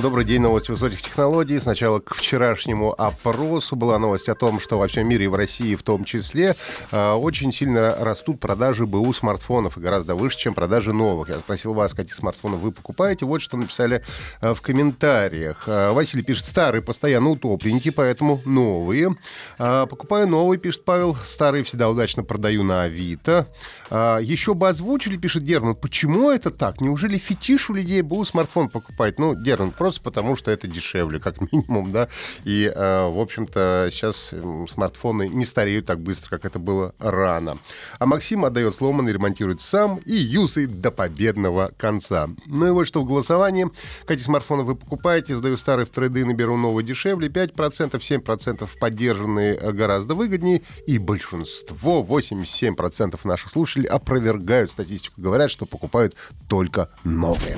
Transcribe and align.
Добрый 0.00 0.24
день, 0.24 0.40
новости 0.40 0.70
высоких 0.70 1.02
технологий. 1.02 1.58
Сначала 1.58 1.98
к 1.98 2.14
вчерашнему 2.14 2.94
опросу 2.96 3.74
была 3.74 3.98
новость 3.98 4.28
о 4.28 4.36
том, 4.36 4.60
что 4.60 4.78
во 4.78 4.86
всем 4.86 5.08
мире 5.08 5.24
и 5.24 5.28
в 5.28 5.34
России 5.34 5.74
в 5.74 5.82
том 5.82 6.04
числе 6.04 6.54
э, 6.92 7.12
очень 7.12 7.50
сильно 7.50 7.96
растут 7.98 8.38
продажи 8.38 8.86
БУ 8.86 9.12
смартфонов 9.12 9.76
и 9.76 9.80
гораздо 9.80 10.14
выше, 10.14 10.38
чем 10.38 10.54
продажи 10.54 10.92
новых. 10.92 11.30
Я 11.30 11.40
спросил 11.40 11.74
вас, 11.74 11.94
какие 11.94 12.14
смартфоны 12.14 12.58
вы 12.58 12.70
покупаете. 12.70 13.26
Вот 13.26 13.42
что 13.42 13.56
написали 13.56 14.04
э, 14.40 14.54
в 14.54 14.60
комментариях. 14.60 15.64
Э, 15.66 15.90
Василий 15.90 16.22
пишет, 16.22 16.44
старые 16.44 16.80
постоянно 16.80 17.30
утопленники, 17.30 17.90
поэтому 17.90 18.40
новые. 18.44 19.16
Покупаю 19.56 20.28
новые, 20.28 20.60
пишет 20.60 20.84
Павел. 20.84 21.16
Старые 21.16 21.64
всегда 21.64 21.90
удачно 21.90 22.22
продаю 22.22 22.62
на 22.62 22.84
Авито. 22.84 23.48
Еще 23.90 24.54
бы 24.54 24.68
озвучили, 24.68 25.16
пишет 25.16 25.42
Герман. 25.42 25.74
Почему 25.74 26.30
это 26.30 26.50
так? 26.50 26.80
Неужели 26.80 27.18
фетиш 27.18 27.68
у 27.68 27.74
людей 27.74 28.02
БУ 28.02 28.24
смартфон 28.24 28.68
покупать? 28.68 29.18
Ну, 29.18 29.34
Герман, 29.34 29.72
просто 29.72 29.87
потому, 29.96 30.36
что 30.36 30.50
это 30.50 30.66
дешевле, 30.66 31.18
как 31.20 31.40
минимум, 31.52 31.92
да. 31.92 32.08
И, 32.44 32.70
э, 32.74 33.08
в 33.08 33.18
общем-то, 33.18 33.88
сейчас 33.90 34.34
смартфоны 34.68 35.28
не 35.28 35.46
стареют 35.46 35.86
так 35.86 36.00
быстро, 36.00 36.30
как 36.30 36.44
это 36.44 36.58
было 36.58 36.94
рано. 36.98 37.58
А 37.98 38.06
Максим 38.06 38.44
отдает 38.44 38.74
сломанный, 38.74 39.12
ремонтирует 39.12 39.62
сам 39.62 40.00
и 40.04 40.12
юзает 40.12 40.80
до 40.80 40.90
победного 40.90 41.72
конца. 41.76 42.28
Ну 42.46 42.66
и 42.66 42.70
вот 42.70 42.86
что 42.86 43.02
в 43.02 43.06
голосовании. 43.06 43.68
Какие 44.06 44.24
смартфоны 44.24 44.62
вы 44.62 44.74
покупаете? 44.74 45.36
Сдаю 45.36 45.56
старый 45.56 45.86
в 45.86 45.90
трейды, 45.90 46.24
наберу 46.24 46.56
новый 46.56 46.84
дешевле. 46.84 47.28
5%, 47.28 47.92
7% 47.92 48.68
поддержанные 48.78 49.54
гораздо 49.72 50.14
выгоднее. 50.14 50.62
И 50.86 50.98
большинство, 50.98 52.02
87% 52.02 53.18
наших 53.24 53.50
слушателей 53.50 53.88
опровергают 53.88 54.70
статистику. 54.70 55.20
Говорят, 55.20 55.50
что 55.50 55.66
покупают 55.66 56.14
только 56.48 56.90
новые. 57.04 57.56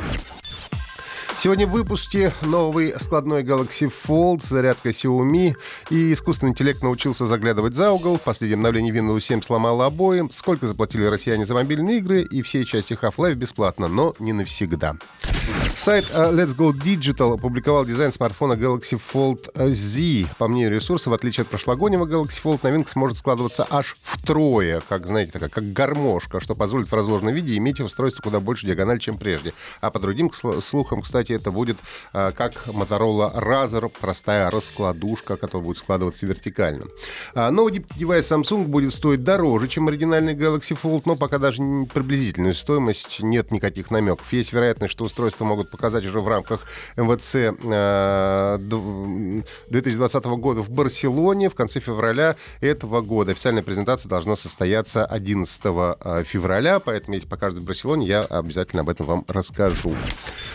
Сегодня 1.43 1.67
в 1.67 1.71
выпуске 1.71 2.35
новый 2.43 2.93
складной 3.01 3.43
Galaxy 3.43 3.91
Fold, 4.07 4.47
зарядка 4.47 4.91
Xiaomi 4.91 5.55
и 5.89 6.13
искусственный 6.13 6.51
интеллект 6.51 6.83
научился 6.83 7.27
заглядывать 7.27 7.75
за 7.75 7.93
угол. 7.93 8.19
Последнее 8.19 8.57
обновление 8.57 8.93
Windows 8.93 9.21
7 9.21 9.41
сломало 9.41 9.87
обои. 9.87 10.29
Сколько 10.35 10.67
заплатили 10.67 11.05
россияне 11.07 11.47
за 11.47 11.55
мобильные 11.55 11.97
игры 11.97 12.21
и 12.21 12.43
все 12.43 12.67
части 12.67 12.93
Half-Life 12.93 13.37
бесплатно, 13.37 13.89
но 13.89 14.15
не 14.19 14.35
навсегда. 14.35 14.97
Сайт 15.75 16.05
uh, 16.15 16.35
Let's 16.35 16.55
Go 16.57 16.73
Digital 16.73 17.35
опубликовал 17.35 17.87
дизайн 17.87 18.13
смартфона 18.13 18.53
Galaxy 18.53 19.01
Fold 19.13 19.51
Z. 19.73 20.29
По 20.37 20.47
мнению 20.47 20.73
ресурса, 20.73 21.09
в 21.09 21.15
отличие 21.15 21.43
от 21.43 21.49
прошлогоднего 21.49 22.05
Galaxy 22.05 22.39
Fold, 22.43 22.61
новинка 22.63 22.91
сможет 22.91 23.17
складываться 23.17 23.67
аж 23.71 23.97
втрое, 24.03 24.83
как, 24.89 25.07
знаете, 25.07 25.33
такая, 25.33 25.49
как 25.49 25.73
гармошка, 25.73 26.41
что 26.41 26.55
позволит 26.55 26.89
в 26.89 26.93
разложенном 26.93 27.35
виде 27.35 27.57
иметь 27.57 27.81
устройство 27.81 28.23
куда 28.23 28.41
больше 28.41 28.67
диагональ, 28.67 28.99
чем 28.99 29.17
прежде. 29.17 29.55
А 29.81 29.91
по 29.91 29.99
другим 29.99 30.31
слухам, 30.33 31.03
кстати, 31.03 31.33
это 31.33 31.51
будет 31.51 31.79
uh, 32.13 32.33
как 32.33 32.67
Motorola 32.67 33.35
Razr, 33.43 33.91
простая 34.01 34.51
раскладушка, 34.51 35.37
которая 35.37 35.67
будет 35.67 35.79
складываться 35.79 36.27
вертикально. 36.27 36.87
Uh, 37.35 37.51
новый 37.51 37.85
девайс 37.97 38.31
Samsung 38.31 38.65
будет 38.65 38.93
стоить 38.93 39.23
дороже, 39.23 39.69
чем 39.69 39.89
оригинальный 39.89 40.35
Galaxy 40.35 40.79
Fold, 40.81 41.03
но 41.07 41.17
пока 41.17 41.39
даже 41.39 41.63
приблизительную 41.95 42.55
стоимость 42.55 43.21
нет 43.23 43.51
никаких 43.51 43.91
намеков. 43.91 44.33
Есть 44.33 44.53
вероятность, 44.53 44.93
что 44.93 45.05
устройство 45.05 45.45
могут 45.45 45.60
показать 45.69 46.07
уже 46.07 46.21
в 46.21 46.29
рамках 46.29 46.61
МВЦ 46.97 47.57
2020 49.69 50.25
года 50.25 50.63
в 50.63 50.71
Барселоне 50.71 51.51
в 51.51 51.55
конце 51.55 51.81
февраля 51.81 52.37
этого 52.61 53.03
года. 53.03 53.33
Официальная 53.33 53.63
презентация 53.63 54.09
должна 54.09 54.37
состояться 54.37 55.05
11 55.05 55.61
февраля, 56.25 56.79
поэтому 56.79 57.17
если 57.17 57.29
покажут 57.29 57.59
в 57.59 57.65
Барселоне, 57.65 58.07
я 58.07 58.23
обязательно 58.23 58.83
об 58.83 58.89
этом 58.89 59.07
вам 59.07 59.25
расскажу. 59.29 59.95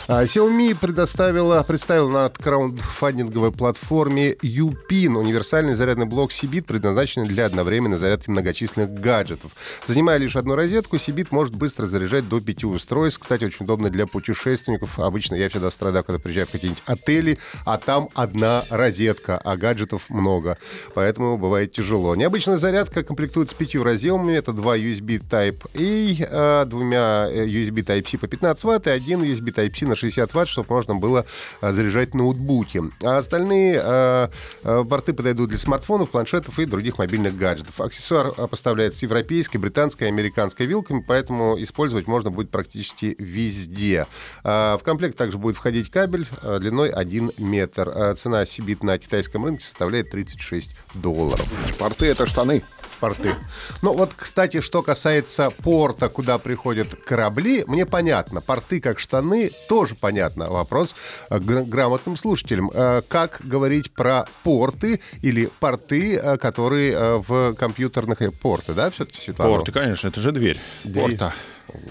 Xiaomi 0.08 0.76
предоставила, 0.76 1.64
представила 1.64 2.10
на 2.12 2.30
краундфандинговой 2.30 3.52
платформе 3.52 4.34
UPIN 4.34 5.18
универсальный 5.18 5.74
зарядный 5.74 6.06
блок 6.06 6.30
Sibit, 6.30 6.66
предназначенный 6.66 7.26
для 7.26 7.48
одновременной 7.48 7.98
зарядки 7.98 8.30
многочисленных 8.30 8.94
гаджетов. 8.94 9.54
Занимая 9.88 10.18
лишь 10.18 10.36
одну 10.36 10.56
розетку, 10.56 10.98
Sibit 10.98 11.30
может 11.32 11.56
быстро 11.56 11.88
заряжать 11.88 12.30
до 12.30 12.40
пяти 12.40 12.68
устройств. 12.68 13.20
Кстати, 13.22 13.46
очень 13.46 13.66
удобно 13.66 13.90
для 13.90 14.06
путешественников. 14.06 15.00
Обычно 15.00 15.34
я 15.34 15.50
всегда 15.50 15.72
страдаю, 15.72 16.04
когда 16.04 16.20
приезжаю 16.20 16.46
в 16.46 16.52
какие-нибудь 16.52 16.84
отели, 16.86 17.40
а 17.66 17.80
там 17.80 18.10
одна 18.14 18.64
розетка, 18.70 19.40
а 19.40 19.58
гаджетов 19.58 20.12
много. 20.12 20.60
Поэтому 20.94 21.40
бывает 21.40 21.72
тяжело. 21.72 22.16
Необычная 22.16 22.58
зарядка 22.58 23.02
комплектуется 23.02 23.56
пятью 23.56 23.82
разъемами. 23.82 24.34
Это 24.34 24.54
два 24.54 24.78
USB 24.78 25.20
Type-A, 25.28 26.66
двумя 26.66 27.28
USB 27.28 27.84
Type-C 27.84 28.20
по 28.20 28.28
15 28.28 28.64
Вт 28.64 28.86
и 28.86 28.92
один 28.92 29.24
USB 29.24 29.52
Type-C 29.52 29.88
на 29.88 29.95
60 29.96 30.34
Вт, 30.34 30.48
чтобы 30.48 30.68
можно 30.70 30.96
было 30.96 31.26
заряжать 31.62 32.14
ноутбуки. 32.14 32.82
А 33.04 33.18
остальные 33.18 33.82
э, 33.84 34.28
порты 34.64 35.14
подойдут 35.14 35.50
для 35.50 35.58
смартфонов, 35.58 36.12
планшетов 36.12 36.60
и 36.60 36.66
других 36.66 36.98
мобильных 36.98 37.38
гаджетов. 37.38 37.80
Аксессуар 37.80 38.32
поставляется 38.48 39.06
европейской, 39.06 39.58
британской, 39.58 40.08
американской 40.08 40.66
вилками, 40.66 41.04
поэтому 41.06 41.62
использовать 41.62 42.08
можно 42.08 42.32
будет 42.32 42.50
практически 42.50 43.16
везде. 43.20 44.08
В 44.44 44.82
комплект 44.84 45.18
также 45.18 45.38
будет 45.38 45.56
входить 45.56 45.90
кабель 45.90 46.28
длиной 46.42 46.90
1 46.90 47.32
метр. 47.38 48.16
Цена 48.16 48.46
Сибит 48.46 48.84
на 48.84 48.98
китайском 48.98 49.46
рынке 49.46 49.64
составляет 49.64 50.10
36 50.12 50.76
долларов. 50.94 51.46
Порты— 51.80 52.06
это 52.08 52.26
штаны 52.26 52.62
порты. 53.06 53.36
Ну 53.82 53.94
вот, 53.94 54.14
кстати, 54.16 54.62
что 54.62 54.82
касается 54.82 55.50
порта, 55.50 56.10
куда 56.10 56.38
приходят 56.38 56.96
корабли, 56.96 57.64
мне 57.68 57.86
понятно. 57.86 58.42
Порты 58.42 58.80
как 58.80 59.00
штаны 59.00 59.52
тоже 59.70 59.96
понятно. 59.96 60.50
Вопрос 60.50 60.96
к 61.30 61.40
грамотным 61.40 62.18
слушателям. 62.18 62.72
Как 63.08 63.42
говорить 63.44 63.92
про 63.92 64.26
порты 64.44 65.00
или 65.22 65.50
порты, 65.60 66.38
которые 66.38 67.20
в 67.20 67.54
компьютерных... 67.54 68.20
Порты, 68.42 68.74
да, 68.74 68.90
все-таки, 68.90 69.22
Светлана? 69.22 69.52
Порты, 69.52 69.72
конечно, 69.72 70.08
это 70.08 70.20
же 70.20 70.32
дверь. 70.32 70.60
дверь. 70.84 71.18
Порта. 71.18 71.34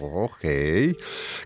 Окей. 0.03 0.97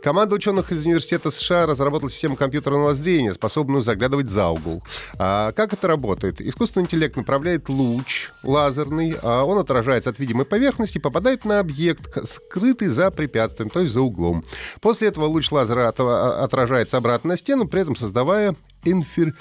Команда 0.03 0.35
ученых 0.35 0.71
из 0.73 0.85
Университета 0.85 1.31
США 1.31 1.67
разработала 1.67 2.11
систему 2.11 2.37
компьютерного 2.37 2.95
зрения, 2.95 3.33
способную 3.33 3.83
заглядывать 3.83 4.29
за 4.29 4.49
угол. 4.49 4.83
А 5.19 5.53
как 5.53 5.73
это 5.73 5.89
работает? 5.89 6.41
Искусственный 6.41 6.85
интеллект 6.85 7.17
направляет 7.17 7.69
луч 7.69 8.31
лазерный, 8.43 9.17
а 9.23 9.45
он 9.45 9.59
отражается 9.59 10.11
от 10.11 10.19
видимой 10.19 10.45
поверхности, 10.45 10.99
попадает 10.99 11.45
на 11.45 11.61
объект, 11.61 12.27
скрытый 12.29 12.89
за 12.89 13.11
препятствием, 13.11 13.71
то 13.71 13.81
есть 13.81 13.93
за 13.93 14.01
углом. 14.01 14.45
После 14.81 15.09
этого 15.09 15.27
луч 15.27 15.51
лазера 15.51 15.89
отражается 15.89 16.97
обратно 16.97 17.31
на 17.31 17.37
стену, 17.37 17.67
при 17.67 17.83
этом 17.83 17.97
создавая 17.97 18.55
инфер 18.91 19.35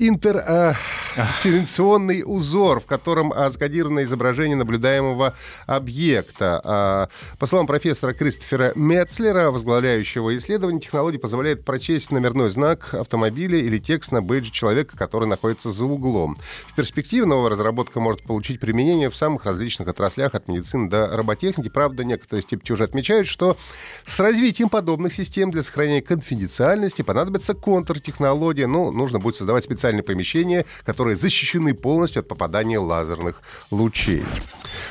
интерференционный 0.00 2.22
узор, 2.24 2.78
в 2.80 2.86
котором 2.86 3.34
скодировано 3.50 4.04
изображение 4.04 4.56
наблюдаемого 4.56 5.34
объекта. 5.66 6.60
А, 6.64 7.08
по 7.38 7.46
словам 7.46 7.66
профессора 7.66 8.12
Кристофера 8.12 8.70
Метцлера, 8.76 9.50
возглавляющего 9.50 10.38
исследование, 10.38 10.80
технология 10.80 11.18
позволяет 11.18 11.64
прочесть 11.64 12.12
номерной 12.12 12.50
знак 12.50 12.94
автомобиля 12.94 13.58
или 13.58 13.78
текст 13.78 14.12
на 14.12 14.22
бейджи 14.22 14.52
человека, 14.52 14.96
который 14.96 15.26
находится 15.26 15.70
за 15.70 15.84
углом. 15.84 16.36
В 16.68 16.76
перспективе 16.76 17.26
новая 17.26 17.50
разработка 17.50 17.98
может 18.00 18.22
получить 18.22 18.60
применение 18.60 19.10
в 19.10 19.16
самых 19.16 19.46
различных 19.46 19.88
отраслях, 19.88 20.34
от 20.34 20.48
медицины 20.48 20.88
до 20.88 21.08
роботехники. 21.16 21.68
Правда, 21.68 22.04
некоторые 22.04 22.42
степти 22.42 22.72
уже 22.72 22.84
отмечают, 22.84 23.26
что 23.26 23.56
с 24.04 24.20
развитием 24.20 24.68
подобных 24.68 25.12
систем 25.12 25.50
для 25.50 25.62
сохранения 25.62 26.02
конфиденциальности 26.02 27.02
понадобится 27.02 27.54
контртехнология. 27.54 28.66
Ну, 28.66 28.87
нужно 28.92 29.18
будет 29.18 29.36
создавать 29.36 29.64
специальные 29.64 30.02
помещения, 30.02 30.64
которые 30.84 31.16
защищены 31.16 31.74
полностью 31.74 32.20
от 32.20 32.28
попадания 32.28 32.78
лазерных 32.78 33.42
лучей. 33.70 34.24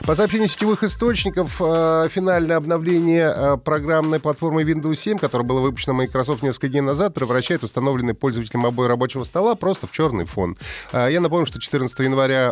По 0.05 0.15
сообщению 0.15 0.47
сетевых 0.47 0.83
источников, 0.83 1.61
э, 1.61 2.07
финальное 2.09 2.57
обновление 2.57 3.33
э, 3.35 3.57
программной 3.57 4.19
платформы 4.19 4.63
Windows 4.63 4.95
7, 4.95 5.17
которое 5.17 5.44
было 5.44 5.61
выпущено 5.61 5.94
Microsoft 5.94 6.44
несколько 6.44 6.69
дней 6.69 6.81
назад, 6.81 7.13
превращает 7.13 7.63
установленный 7.63 8.13
пользователем 8.13 8.65
обои 8.65 8.88
рабочего 8.88 9.23
стола 9.23 9.55
просто 9.55 9.88
в 9.88 9.91
черный 9.91 10.25
фон. 10.25 10.57
Э, 10.91 11.07
я 11.11 11.19
напомню, 11.19 11.45
что 11.45 11.59
14 11.59 11.99
января 11.99 12.51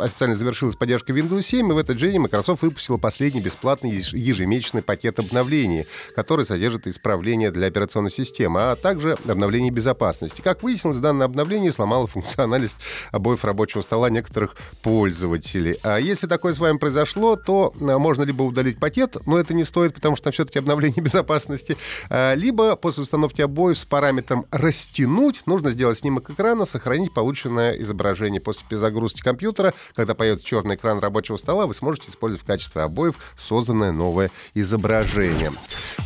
официально 0.00 0.34
завершилась 0.34 0.76
поддержка 0.76 1.12
Windows 1.12 1.42
7, 1.42 1.68
и 1.68 1.72
в 1.72 1.78
этот 1.78 1.98
же 1.98 2.08
день 2.08 2.20
Microsoft 2.20 2.62
выпустила 2.62 2.98
последний 2.98 3.40
бесплатный 3.40 3.90
ежемесячный 3.90 4.82
пакет 4.82 5.18
обновлений, 5.18 5.86
который 6.14 6.46
содержит 6.46 6.86
исправления 6.86 7.50
для 7.50 7.66
операционной 7.66 8.10
системы, 8.10 8.70
а 8.70 8.76
также 8.76 9.16
обновления 9.28 9.70
безопасности. 9.70 10.40
Как 10.40 10.62
выяснилось, 10.66 10.96
данное 10.96 11.26
обновление 11.26 11.70
сломало 11.70 12.08
функциональность 12.08 12.76
обоев 13.12 13.44
рабочего 13.44 13.82
стола 13.82 14.10
некоторых 14.10 14.56
пользователей. 14.82 15.78
А 15.84 15.98
если 15.98 16.26
такое 16.26 16.54
с 16.54 16.58
вами 16.58 16.78
произошло, 16.78 17.36
то 17.36 17.72
а, 17.80 17.98
можно 17.98 18.24
либо 18.24 18.42
удалить 18.42 18.80
пакет, 18.80 19.16
но 19.26 19.38
это 19.38 19.54
не 19.54 19.62
стоит, 19.62 19.94
потому 19.94 20.16
что 20.16 20.32
все-таки 20.32 20.58
обновление 20.58 21.00
безопасности, 21.04 21.76
а, 22.10 22.34
либо 22.34 22.74
после 22.74 23.02
установки 23.02 23.42
обоев 23.42 23.78
с 23.78 23.84
параметром 23.84 24.44
«растянуть» 24.50 25.46
нужно 25.46 25.70
сделать 25.70 25.98
снимок 25.98 26.30
экрана, 26.30 26.64
сохранить 26.64 27.14
полученное 27.14 27.70
изображение. 27.74 28.40
После 28.40 28.66
перезагрузки 28.68 29.20
компьютера, 29.20 29.72
когда 29.94 30.14
появится 30.14 30.44
черный 30.44 30.74
экран 30.74 30.98
рабочего 30.98 31.36
стола, 31.36 31.68
вы 31.68 31.74
сможете 31.74 32.10
использовать 32.10 32.42
в 32.42 32.46
качестве 32.46 32.82
обоев 32.82 33.14
созданное 33.36 33.92
новое 33.92 34.32
изображение. 34.54 35.52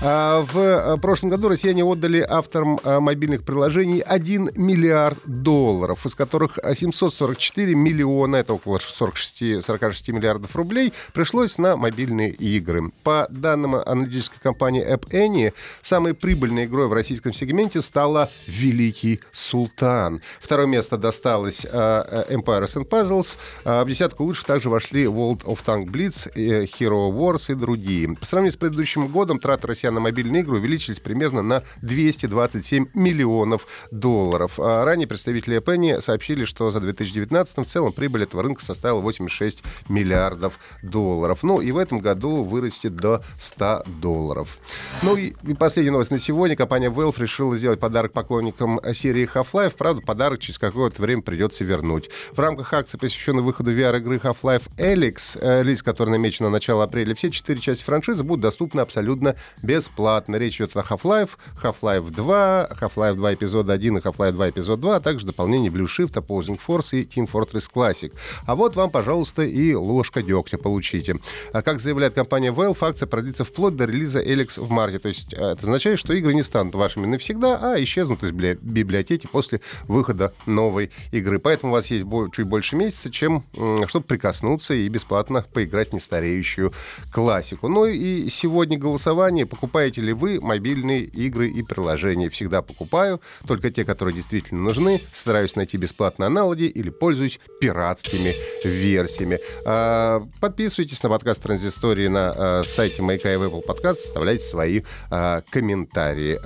А, 0.03 0.43
в 0.43 0.59
а, 0.59 0.97
прошлом 0.99 1.31
году 1.31 1.49
россияне 1.49 1.83
отдали 1.83 2.21
авторам 2.21 2.79
мобильных 2.85 3.43
приложений 3.43 4.01
1 4.01 4.50
миллиард 4.57 5.19
долларов, 5.25 6.07
из 6.07 6.15
которых 6.15 6.59
744 6.63 7.75
миллиона, 7.75 8.37
это 8.37 8.55
около 8.55 8.79
46, 8.79 9.65
46 9.65 10.09
миллиардов 10.11 10.55
рублей, 10.57 10.93
пришлось 11.13 11.59
на 11.59 11.77
мобильные 11.77 12.31
игры. 12.31 12.91
По 13.03 13.27
данным 13.31 13.75
аналитической 13.75 14.41
компании 14.41 14.87
App 14.87 15.11
Annie, 15.11 15.53
самой 15.83 16.15
прибыльной 16.15 16.65
игрой 16.65 16.89
в 16.89 16.93
российском 16.93 17.33
сегменте 17.33 17.81
стала 17.83 18.31
«Великий 18.47 19.21
Султан». 19.33 20.23
Второе 20.41 20.67
место 20.67 20.97
досталось 20.97 21.65
Empires 21.65 22.77
and 22.77 22.89
Puzzles. 22.89 23.39
В 23.65 23.89
десятку 23.89 24.25
лучших 24.25 24.45
также 24.45 24.71
вошли 24.71 25.05
World 25.05 25.45
of 25.45 25.59
Tank 25.65 25.87
Blitz, 25.87 26.33
Hero 26.35 27.11
Wars 27.11 27.53
и 27.53 27.55
другие. 27.55 28.15
По 28.17 28.27
сравнению 28.27 28.53
с 28.53 28.57
предыдущим 28.57 29.09
годом 29.09 29.39
траты 29.39 29.67
россиян 29.67 29.95
на 29.95 30.01
мобильные 30.01 30.43
игры 30.43 30.57
увеличились 30.57 31.01
примерно 31.01 31.43
на 31.43 31.63
227 31.83 32.89
миллионов 32.95 33.67
долларов. 33.91 34.40
А 34.59 34.85
ранее 34.85 35.07
представители 35.07 35.59
Penny 35.59 36.01
сообщили, 36.01 36.45
что 36.45 36.71
за 36.71 36.81
2019 36.81 37.57
в 37.59 37.65
целом 37.65 37.93
прибыль 37.93 38.25
этого 38.25 38.43
рынка 38.43 38.65
составила 38.65 39.01
86 39.01 39.63
миллиардов 39.89 40.59
долларов. 40.83 41.43
Ну 41.43 41.61
и 41.61 41.73
в 41.73 41.77
этом 41.77 42.01
году 42.01 42.43
вырастет 42.43 42.97
до 42.97 43.23
100 43.39 43.85
долларов. 44.01 44.59
Ну 45.03 45.17
и 45.17 45.33
последняя 45.59 45.93
новость 45.93 46.11
на 46.11 46.19
сегодня. 46.19 46.57
Компания 46.57 46.91
Valve 46.91 47.19
решила 47.19 47.57
сделать 47.57 47.81
подарок 47.81 48.13
поклонникам 48.13 48.81
серии 48.93 49.29
Half-Life. 49.33 49.75
Правда, 49.77 50.03
подарок 50.03 50.41
через 50.41 50.59
какое-то 50.59 51.01
время 51.01 51.23
придется 51.23 51.65
вернуть. 51.65 52.11
В 52.33 52.39
рамках 52.39 52.73
акции, 52.73 52.99
посвященной 52.99 53.43
выходу 53.43 53.73
VR-игры 53.73 54.17
Half-Life 54.17 54.65
Alyx, 54.77 55.39
э, 55.41 55.63
релиз, 55.63 55.83
который 55.83 56.11
намечен 56.11 56.45
на 56.45 56.51
начало 56.51 56.85
апреля, 56.85 57.15
все 57.15 57.31
четыре 57.31 57.61
части 57.61 57.85
франшизы 57.85 58.23
будут 58.23 58.43
доступны 58.43 58.81
абсолютно 58.81 59.37
бесплатно. 59.63 60.37
Речь 60.37 60.57
идет 60.57 60.77
о 60.77 60.81
Half-Life, 60.81 61.31
Half-Life 61.63 62.11
2, 62.11 62.69
Half-Life 62.81 63.15
2 63.15 63.35
эпизод 63.35 63.71
1 63.71 63.99
и 63.99 64.01
Half-Life 64.01 64.30
2 64.33 64.51
эпизод 64.51 64.81
2, 64.81 64.97
а 64.97 65.01
также 65.01 65.27
дополнение 65.27 65.71
Blue 65.71 65.87
Shift, 65.87 66.15
Opposing 66.15 66.59
Force 66.67 66.99
и 66.99 67.05
Team 67.05 67.31
Fortress 67.31 67.69
Classic. 67.73 68.13
А 68.47 68.55
вот 68.55 68.77
вам, 68.77 68.91
пожалуйста, 68.91 69.43
и 69.43 69.75
ложка 69.75 70.23
дегтя 70.23 70.59
получите. 70.59 71.17
А 71.53 71.63
как 71.63 71.81
заявляет 71.81 72.15
компания 72.15 72.53
Valve, 72.53 72.79
акция 72.81 73.07
продлится 73.07 73.45
вплоть 73.45 73.77
до 73.77 73.85
релиза 73.85 74.23
Alex 74.23 74.61
в 74.61 74.71
марте. 74.71 74.99
То 74.99 75.09
есть 75.09 75.33
э, 75.33 75.37
это 75.37 75.63
означает, 75.63 75.99
что 75.99 76.13
игры 76.13 76.35
не 76.35 76.43
станут 76.43 76.75
вашими 76.75 77.07
навсегда, 77.07 77.59
а 77.61 77.83
исчезнут 77.83 78.23
из 78.23 78.31
библиотеки 78.31 79.27
после 79.27 79.61
выхода 79.89 80.33
новой 80.47 80.91
игры. 81.13 81.39
Поэтому 81.39 81.73
у 81.73 81.77
вас 81.77 81.87
есть 81.87 82.05
чуть 82.33 82.47
больше 82.47 82.77
месяца, 82.77 83.11
чем 83.11 83.45
чтобы 83.87 84.07
прикоснуться 84.07 84.75
и 84.75 84.89
бесплатно 84.89 85.45
поиграть 85.53 85.91
в 85.91 85.93
нестареющую 85.93 86.73
классику. 87.13 87.69
Ну 87.69 87.87
и 87.87 88.29
сегодня 88.29 88.79
голосование. 88.79 89.47
Покупаете 89.47 90.01
ли 90.01 90.13
вы 90.13 90.41
мобильные 90.41 91.03
игры 91.03 91.49
и 91.49 91.63
приложения? 91.63 92.31
Всегда 92.31 92.63
покупаю, 92.63 93.21
только 93.47 93.71
те, 93.71 93.85
которые 93.85 94.15
действительно 94.21 94.63
нужны. 94.63 95.01
Стараюсь 95.13 95.57
найти 95.57 95.77
бесплатные 95.77 96.27
аналоги 96.27 96.65
или 96.65 96.91
пользуюсь 96.91 97.41
пиратскими 97.61 98.35
версиями. 98.65 99.39
А, 99.67 100.23
подписывайтесь 100.41 101.03
на 101.03 101.09
подкаст 101.09 101.43
Транзистории 101.43 102.09
на 102.09 102.33
а, 102.37 102.63
сайте 102.65 103.03
Маяка 103.03 103.33
и 103.33 103.37
Apple 103.37 103.65
Podcast, 103.67 103.99
оставляйте 104.05 104.45
свои 104.45 104.83
а, 105.11 105.43
комментарии. 105.51 106.39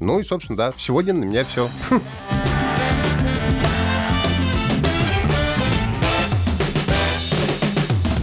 Ну 0.00 0.18
и, 0.18 0.24
собственно, 0.24 0.56
да, 0.56 0.72
сегодня 0.76 1.14
на 1.14 1.22
меня 1.22 1.44
все. 1.44 1.68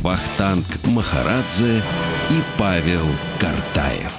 Вахтанг 0.02 0.66
Махарадзе 0.86 1.78
и 2.32 2.42
Павел 2.58 3.06
Картаев. 3.40 4.19